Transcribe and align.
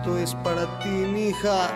esto 0.00 0.16
es 0.16 0.34
para 0.36 0.64
ti, 0.80 0.88
mija. 0.88 1.68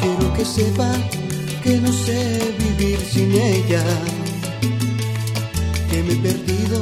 Quiero 0.00 0.34
que 0.34 0.44
sepa 0.44 0.90
que 1.62 1.80
no 1.80 1.92
sé 1.92 2.54
vivir 2.58 2.98
sin 3.00 3.32
ella, 3.32 3.84
me 6.06 6.12
he 6.12 6.16
perdido 6.16 6.80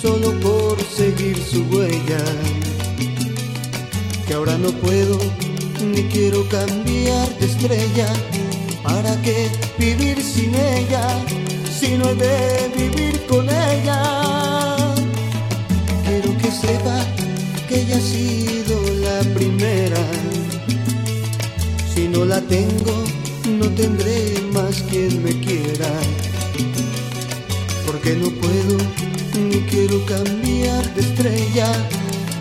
solo 0.00 0.32
por 0.40 0.76
seguir 0.82 1.36
su 1.36 1.62
huella, 1.64 2.22
que 4.26 4.34
ahora 4.34 4.56
no 4.58 4.70
puedo 4.70 5.18
ni 5.84 6.02
quiero 6.04 6.48
cambiar 6.48 7.28
de 7.38 7.46
estrella, 7.46 8.12
¿para 8.82 9.20
qué 9.22 9.50
vivir 9.78 10.22
sin 10.22 10.54
ella 10.54 11.06
si 11.78 11.96
no 11.98 12.08
he 12.10 12.14
de 12.14 12.70
vivir 12.76 13.26
con 13.26 13.44
ella? 13.48 14.76
Quiero 16.06 16.36
que 16.38 16.50
sepa 16.50 17.04
que 17.68 17.80
ella 17.82 17.96
ha 17.96 18.00
sido 18.00 18.80
la 19.00 19.20
primera. 19.34 20.00
Si 21.92 22.08
no 22.08 22.24
la 22.24 22.40
tengo, 22.42 23.04
no 23.58 23.68
tendré 23.70 24.40
más 24.52 24.82
quien 24.82 25.22
me 25.22 25.32
quiera. 25.40 25.90
Porque 28.04 28.18
no 28.18 28.28
puedo 28.38 28.76
ni 29.34 29.62
quiero 29.62 30.04
cambiar 30.04 30.84
de 30.94 31.00
estrella. 31.00 31.72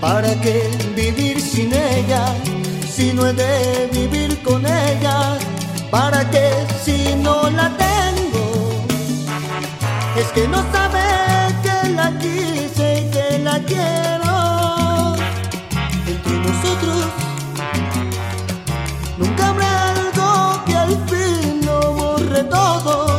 ¿Para 0.02 0.30
qué 0.42 0.70
vivir 0.94 1.40
sin 1.40 1.72
ella? 1.74 2.36
Si 2.94 3.14
no 3.14 3.26
he 3.28 3.32
de 3.32 3.90
vivir 3.94 4.44
con 4.44 4.66
ella. 4.66 5.38
¿Para 5.90 6.30
qué 6.30 6.52
si 6.84 7.16
no 7.16 7.50
la 7.50 7.72
tengo? 7.78 8.86
Es 10.18 10.28
que 10.34 10.50
no 10.50 10.62
sabe 10.74 11.00
que 11.64 11.90
la 11.92 12.12
quise 12.20 13.00
y 13.00 13.12
que 13.12 13.40
la 13.40 13.58
quiero. 13.60 15.16
Entre 16.06 16.40
nosotros 16.40 17.06
Nunca 19.18 19.48
habrá 19.48 19.92
algo 19.92 20.66
que 20.66 20.76
al 20.76 21.08
fin 21.08 21.66
lo 21.66 21.94
borre 21.94 22.44
todo. 22.44 23.13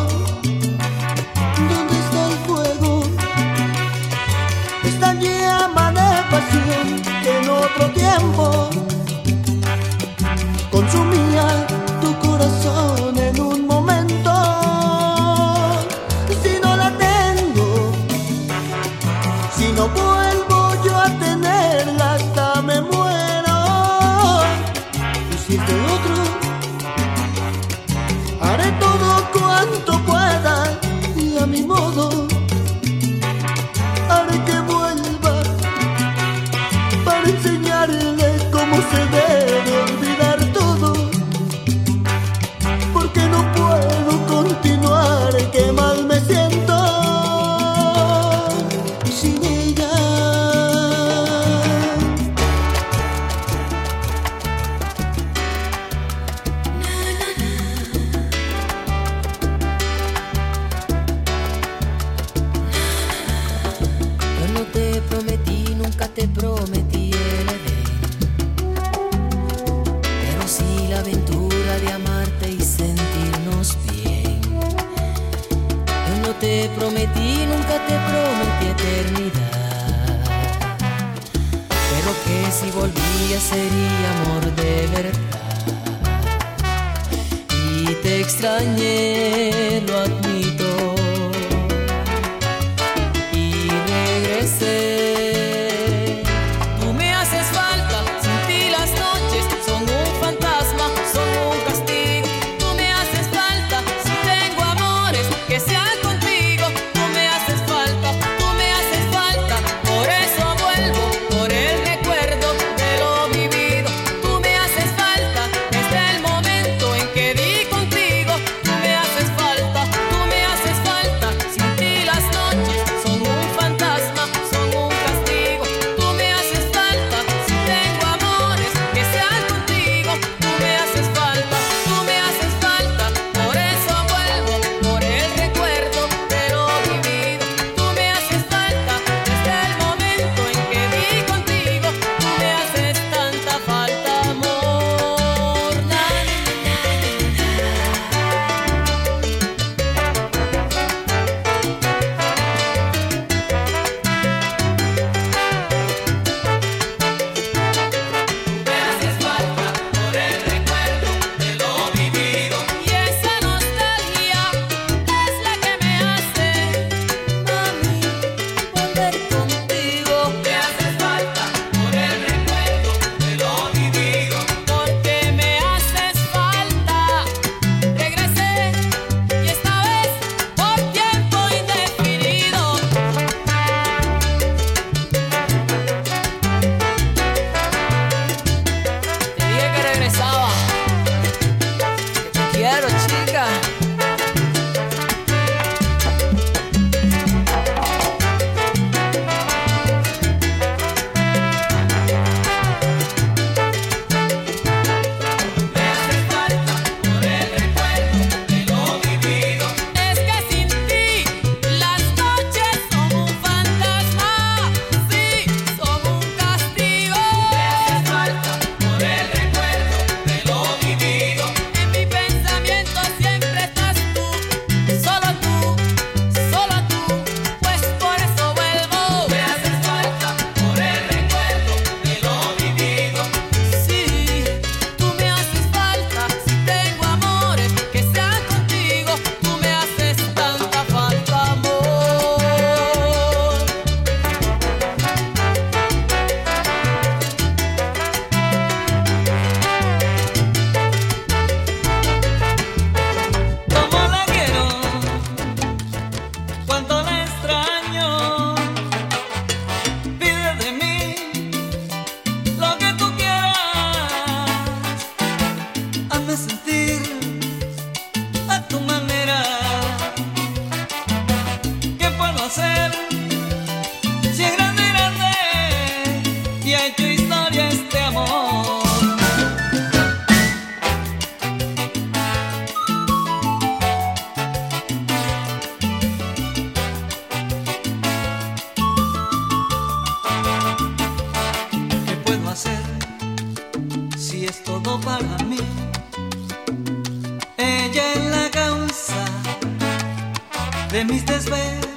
Logro 301.05 301.15
olvidar 301.15 301.94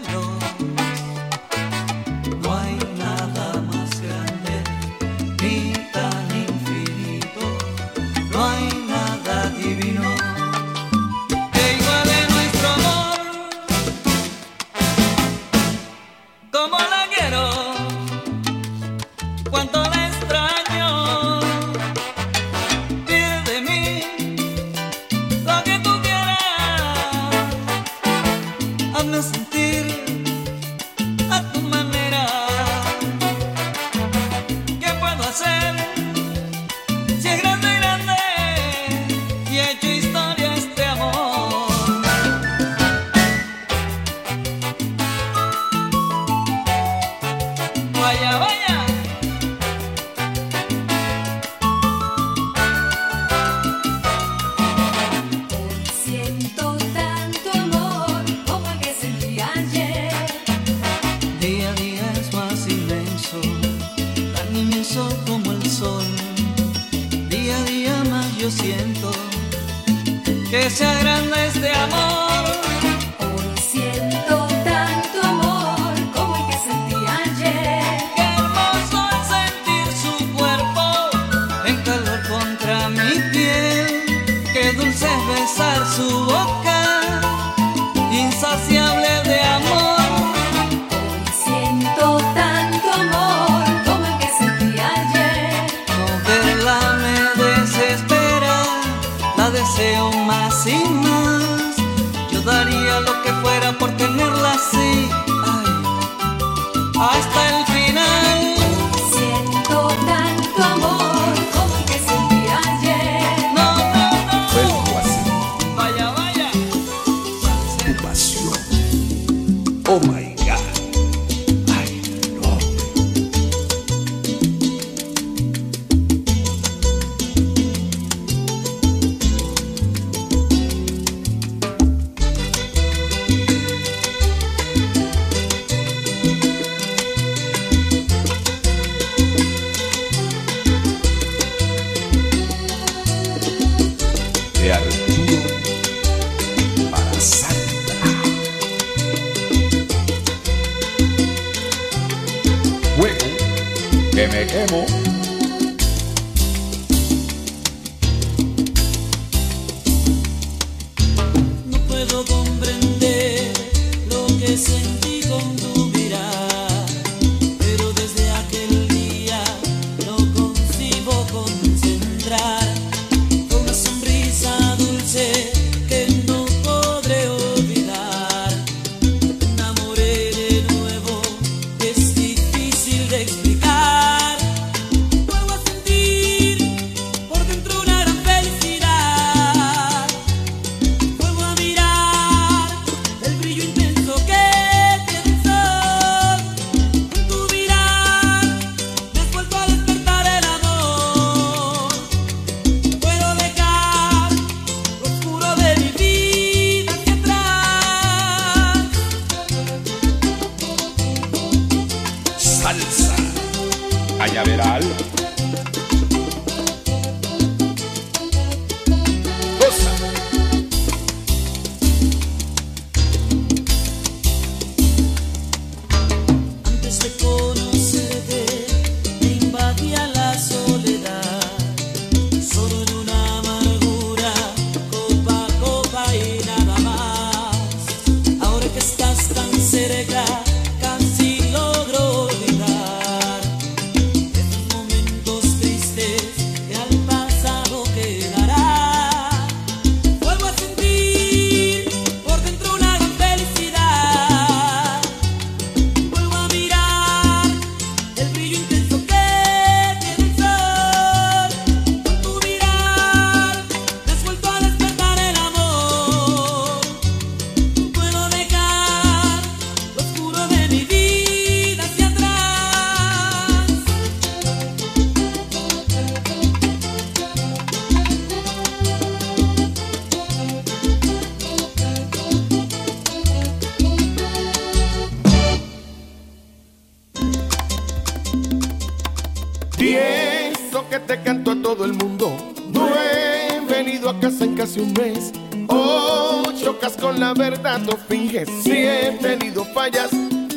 Y 289.77 289.93
eso 289.93 290.87
que 290.89 290.99
te 290.99 291.21
canto 291.21 291.51
a 291.51 291.61
todo 291.61 291.85
el 291.85 291.93
mundo. 291.93 292.35
No 292.71 292.87
he 292.87 293.59
venido 293.65 294.09
a 294.09 294.19
casa 294.19 294.43
en 294.43 294.55
casi 294.55 294.79
un 294.79 294.93
mes. 294.93 295.31
Oh, 295.67 296.43
chocas 296.59 296.97
con 296.97 297.19
la 297.19 297.33
verdad, 297.33 297.79
no 297.79 297.95
finges. 297.95 298.49
Si 298.63 298.71
he 298.71 299.17
tenido 299.21 299.65
fallas, 299.65 300.09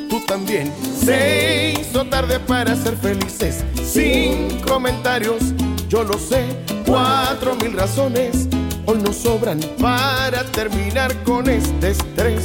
tú 0.09 0.21
también. 0.27 0.73
Se 1.05 1.75
hizo 1.81 2.05
tarde 2.07 2.41
para 2.41 2.75
ser 2.77 2.97
felices. 2.97 3.65
Sin 3.85 4.61
comentarios, 4.61 5.43
yo 5.89 6.03
lo 6.03 6.19
sé. 6.19 6.45
Cuatro 6.87 7.55
mil 7.57 7.73
razones 7.73 8.49
hoy 8.87 8.99
nos 8.99 9.17
sobran 9.17 9.61
para 9.79 10.45
terminar 10.45 11.15
con 11.25 11.49
este 11.49 11.91
estrés. 11.91 12.45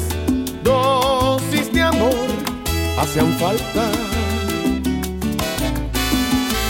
Dosis 0.63 1.71
de 1.71 1.81
amor 1.81 2.13
hacían 2.99 3.31
falta, 3.39 3.89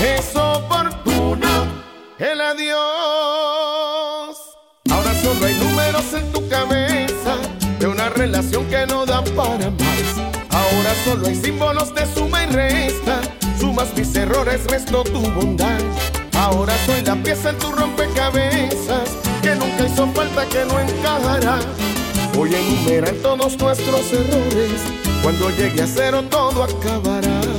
Es 0.00 0.36
oportuno 0.36 1.48
el 2.18 2.40
adiós. 2.40 2.76
Ahora 4.90 5.14
solo 5.22 5.46
hay 5.46 5.54
números 5.54 6.12
en 6.12 6.30
tu 6.32 6.46
cabeza 6.48 7.38
de 7.78 7.86
una 7.86 8.10
relación 8.10 8.66
que 8.66 8.86
no 8.86 9.06
da 9.06 9.24
para 9.24 9.70
más. 9.70 10.04
Ahora 10.50 10.94
solo 11.04 11.26
hay 11.26 11.34
símbolos 11.34 11.94
de 11.94 12.06
suma 12.14 12.44
y 12.44 12.46
resta. 12.48 13.22
Sumas 13.58 13.96
mis 13.96 14.14
errores, 14.14 14.66
resto 14.66 15.02
tu 15.04 15.20
bondad. 15.30 15.80
Ahora 16.34 16.74
soy 16.84 17.00
la 17.00 17.16
pieza 17.16 17.48
en 17.50 17.58
tu 17.58 17.72
rompecabezas 17.72 19.08
que 19.40 19.54
nunca 19.54 19.86
hizo 19.86 20.06
falta 20.08 20.44
que 20.46 20.64
no 20.66 20.78
encajará. 20.78 21.58
Voy 22.34 22.54
a 22.54 22.58
todos 23.22 23.58
nuestros 23.58 24.12
errores. 24.12 24.82
Cuando 25.22 25.48
llegue 25.50 25.82
a 25.82 25.86
cero 25.86 26.22
todo 26.30 26.64
acabará. 26.64 27.55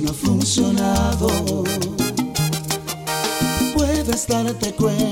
No 0.00 0.10
ha 0.10 0.14
funcionado. 0.14 1.28
Puedes 3.74 4.26
darte 4.26 4.74
cuenta, 4.74 5.07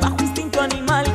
bajo 0.00 0.16
instinto 0.20 0.60
animal 0.60 1.11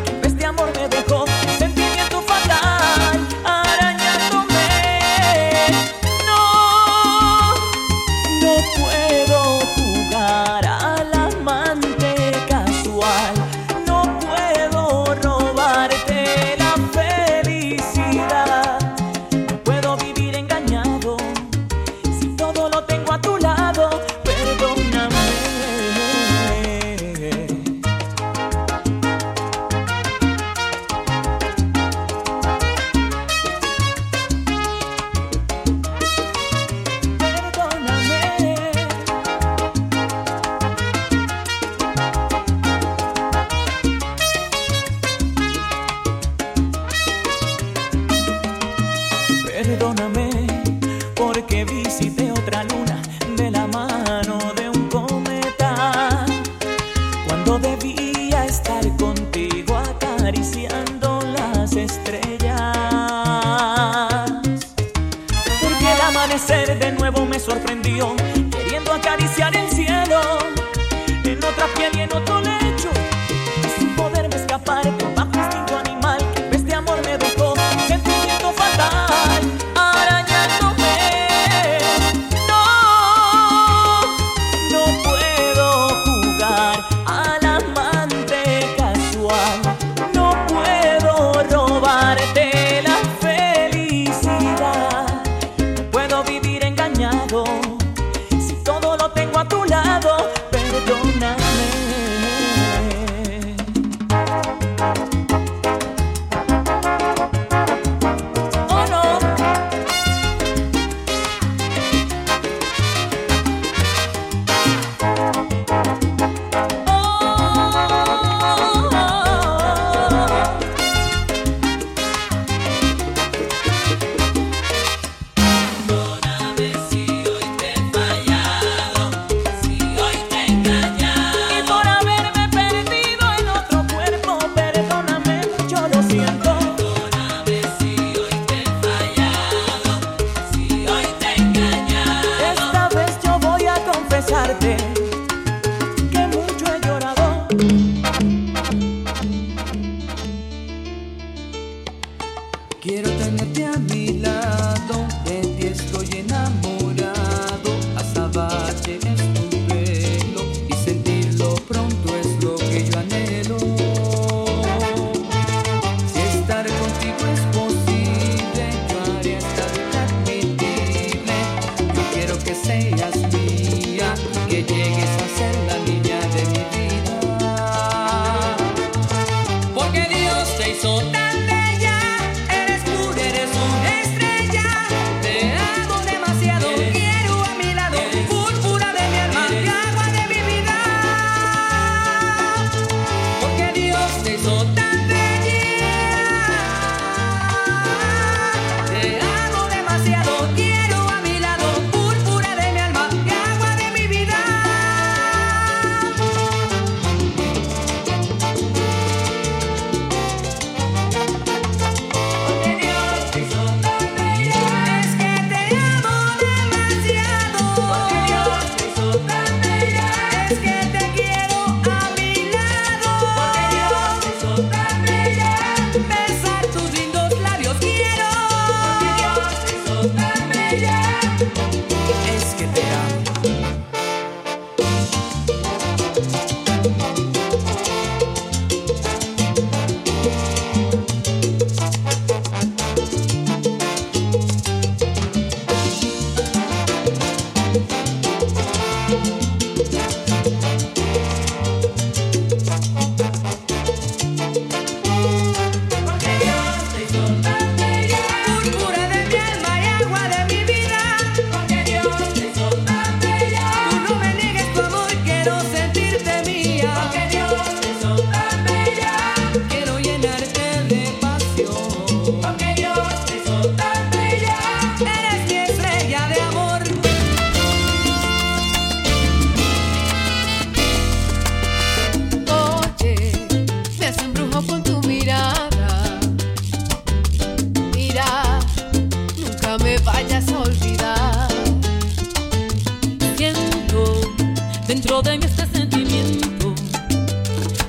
Dentro 294.87 295.21
de 295.21 295.37
mí 295.37 295.45
este 295.45 295.67
sentimiento 295.67 296.73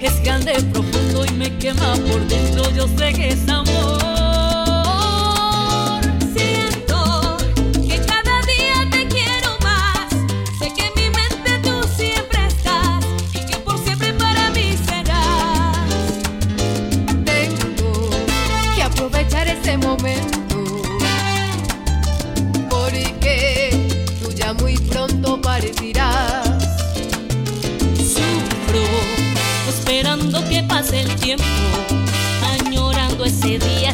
es 0.00 0.20
grande, 0.24 0.52
profundo 0.72 1.24
y 1.24 1.30
me 1.30 1.56
quema 1.58 1.94
por 1.94 2.26
dentro. 2.26 2.68
Yo 2.72 2.88
sé 2.88 3.12
que 3.12 3.28
es 3.28 3.48
amor. 3.48 3.97
el 30.92 31.14
tiempo, 31.16 31.44
añorando 32.42 33.24
ese 33.24 33.58
día 33.58 33.92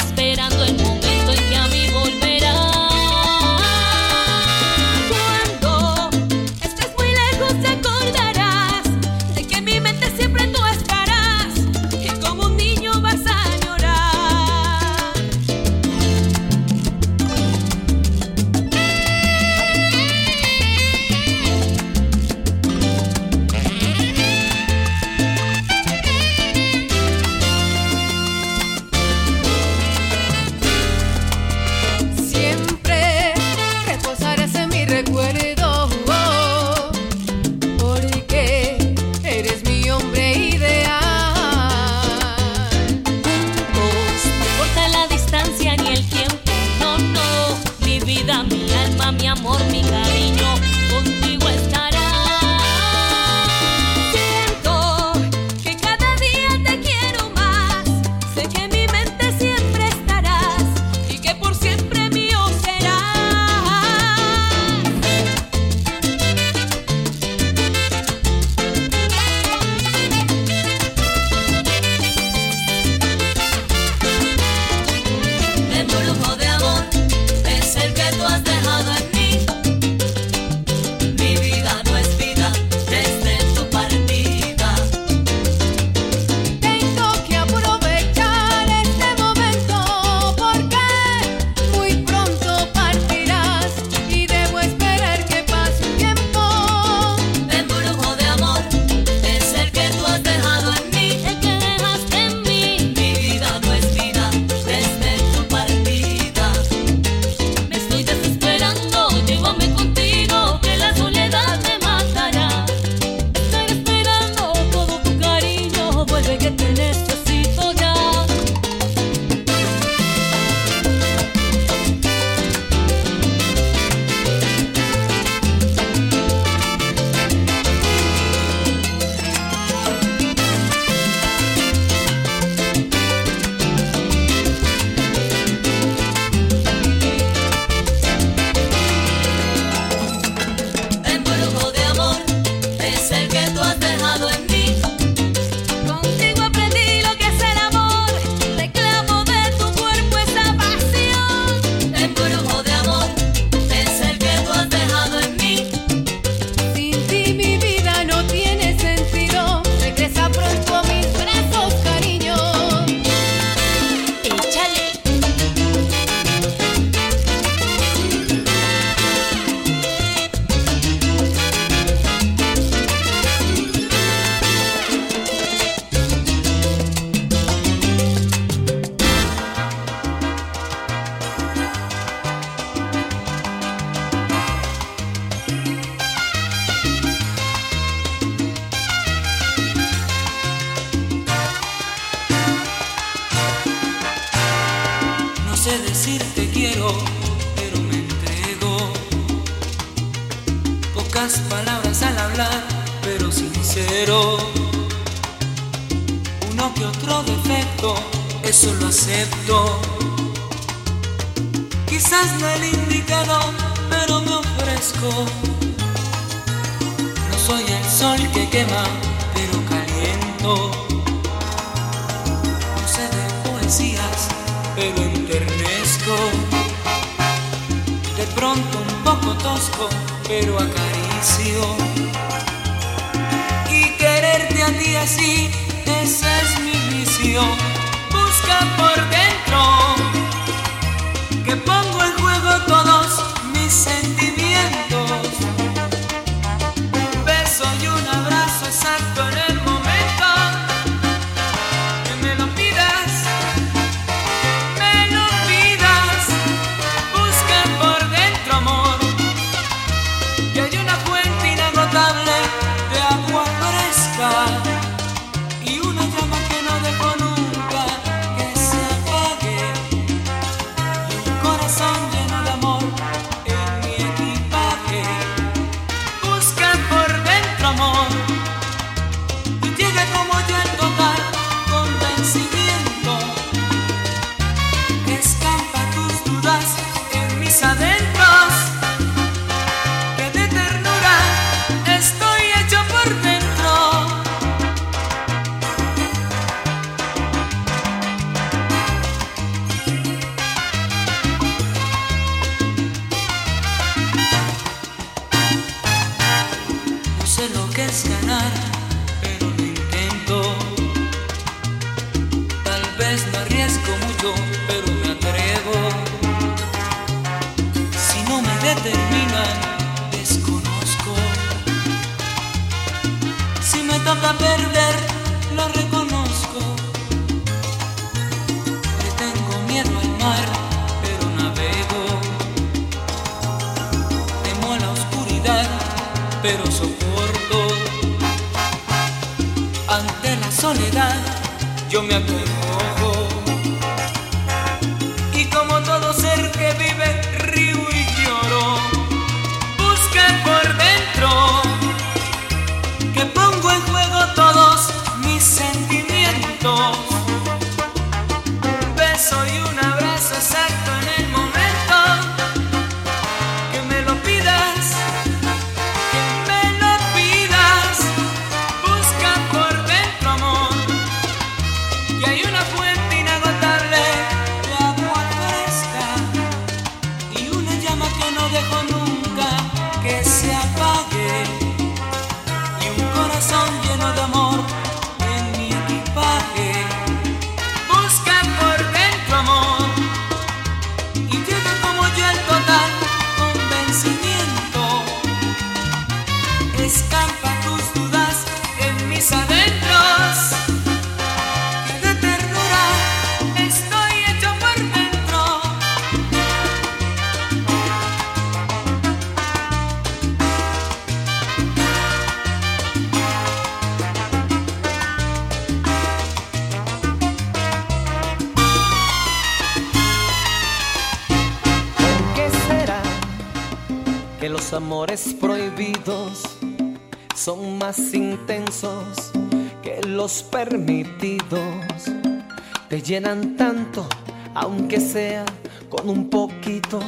llenan 433.05 433.57
tanto, 433.57 434.07
aunque 434.55 434.99
sea 434.99 435.45
con 435.91 436.09
un 436.09 436.31
poquito. 436.31 437.01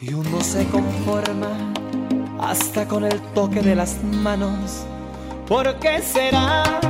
Y 0.00 0.12
uno 0.12 0.40
se 0.42 0.66
conforma 0.66 1.48
hasta 2.40 2.86
con 2.86 3.04
el 3.04 3.20
toque 3.32 3.62
de 3.62 3.74
las 3.74 4.02
manos. 4.04 4.84
¿Por 5.48 5.78
qué 5.78 6.00
será? 6.02 6.80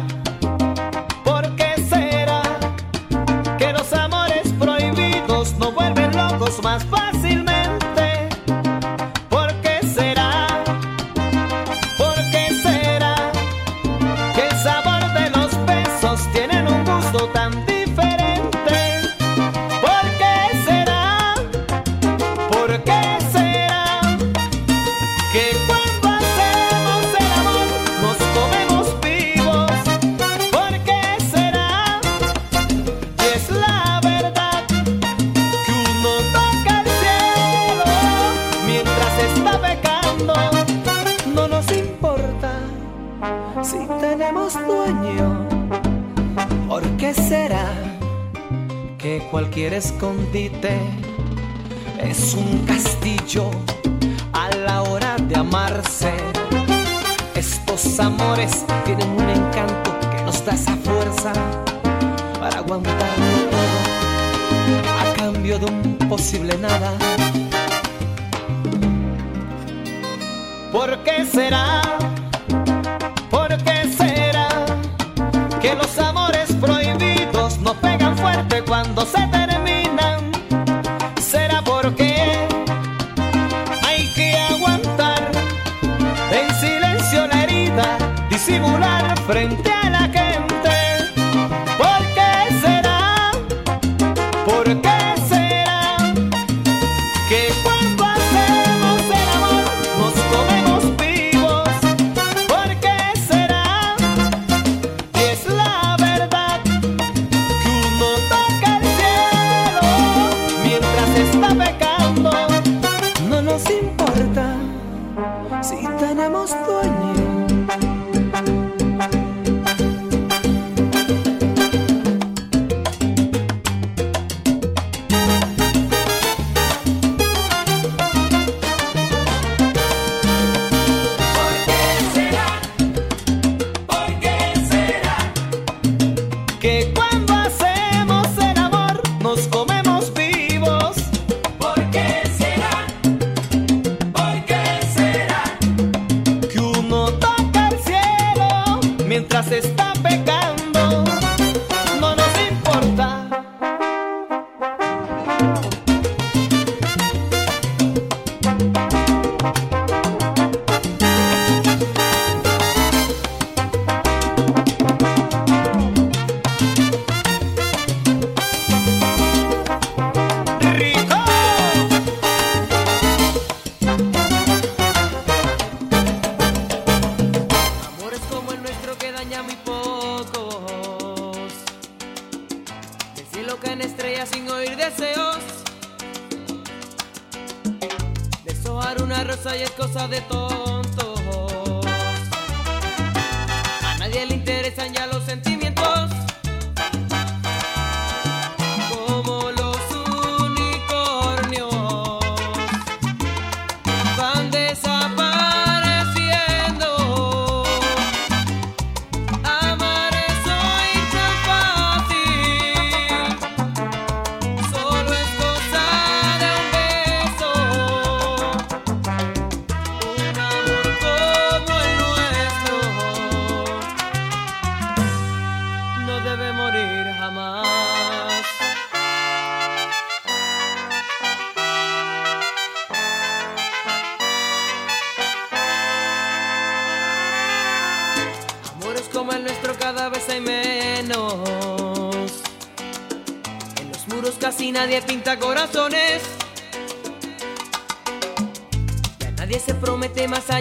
es 52.02 52.34
un 52.34 52.65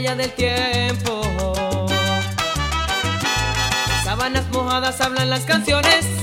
huella 0.05 0.15
del 0.15 0.31
tiempo. 0.31 1.21
Sábanas 4.03 4.45
mojadas 4.51 5.01
hablan 5.01 5.29
las 5.29 5.45
canciones 5.45 6.14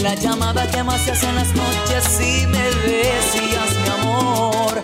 La 0.00 0.14
llamada 0.14 0.64
que 0.70 0.80
más 0.84 1.00
se 1.00 1.10
hace 1.10 1.28
en 1.28 1.34
las 1.34 1.52
noches 1.56 2.20
y 2.20 2.46
me 2.46 2.70
decías 2.86 3.74
mi 3.82 3.88
amor. 3.88 4.80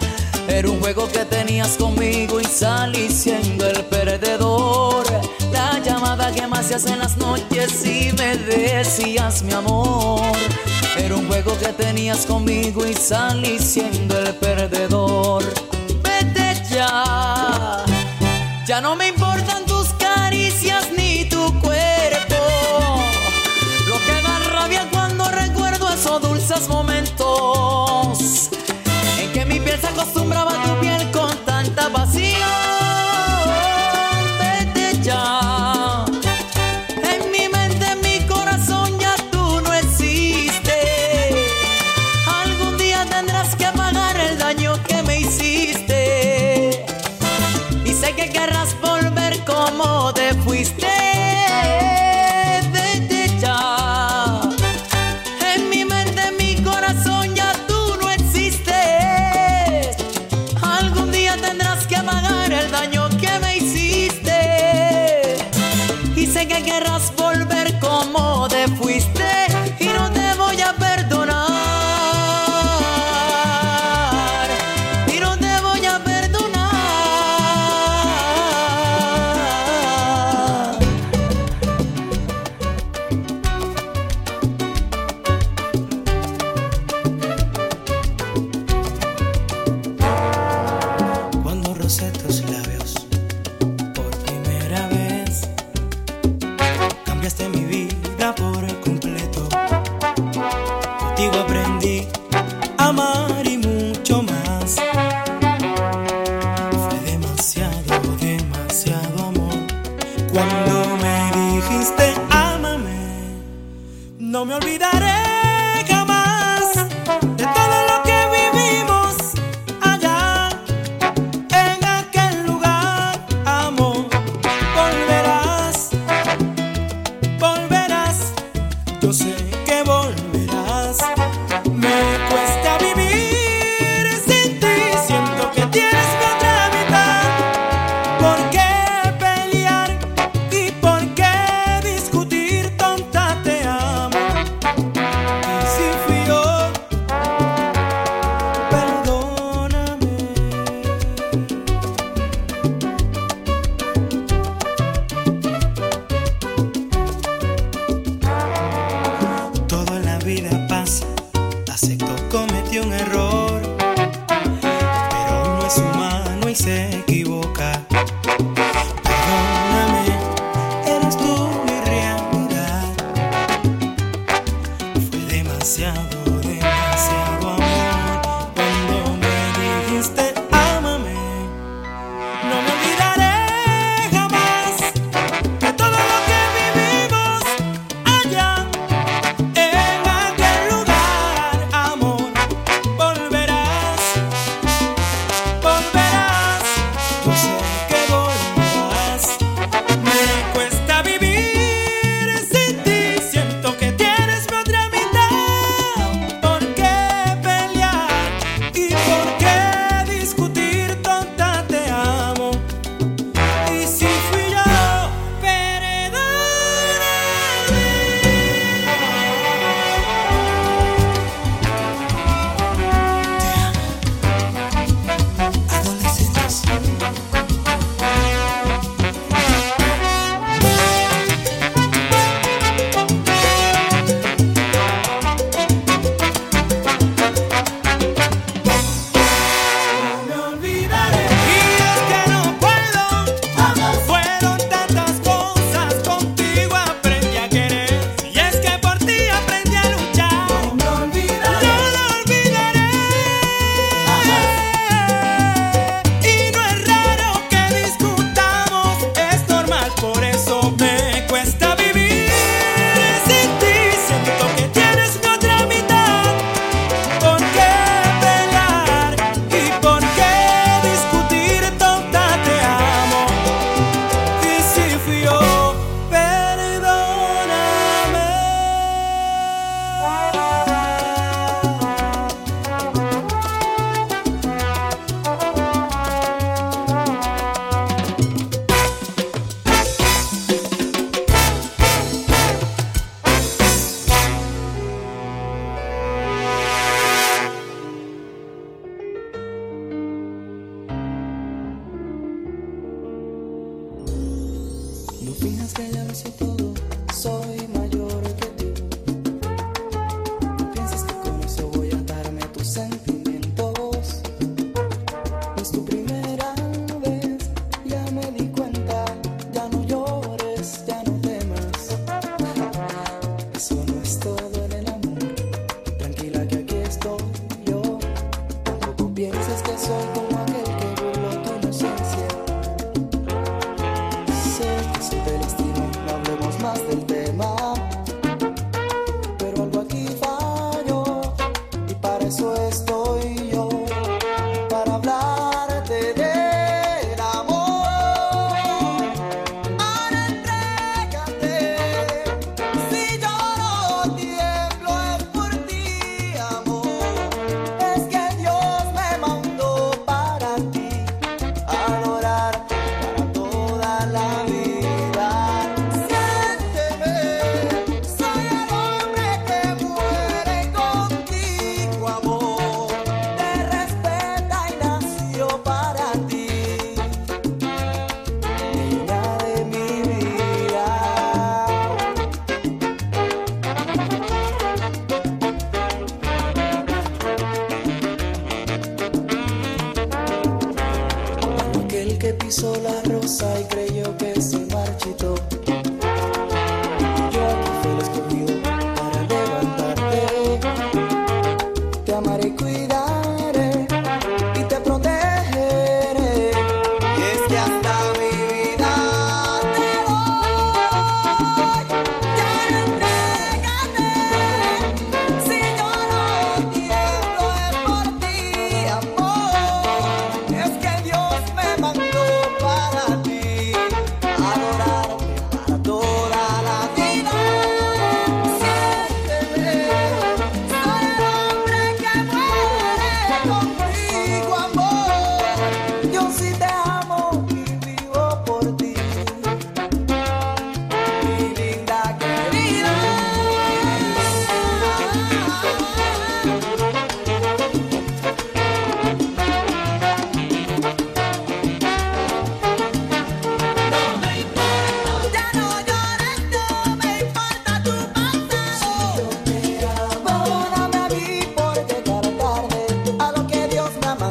Era 0.49 0.69
un 0.69 0.81
juego 0.81 1.07
que 1.07 1.25
tenías 1.25 1.77
conmigo 1.77 2.41
y 2.41 2.45
salí 2.45 3.09
siendo 3.09 3.65
el 3.65 3.85
perdedor. 3.85 5.07
La 5.53 5.79
llamada 5.79 6.33
que 6.33 6.49
más 6.49 6.67
se 6.67 6.75
hace 6.75 6.91
en 6.91 6.99
las 6.99 7.17
noches 7.17 7.87
y 7.87 8.13
me 8.19 8.37
decías 8.39 9.45
mi 9.45 9.53
amor. 9.53 10.37
Era 10.97 11.15
un 11.15 11.29
juego 11.29 11.57
que 11.57 11.69
tenías 11.69 12.27
conmigo 12.27 12.85
y 12.85 12.95
salí 12.95 13.61
siendo 13.61 14.19
el 14.19 14.35
perdedor. 14.35 15.45
Vete 16.03 16.61
ya, 16.69 17.85
ya 18.67 18.81
no 18.81 18.97
me 18.97 19.07
importa 19.07 19.62
you. 32.33 32.62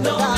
no. 0.03 0.30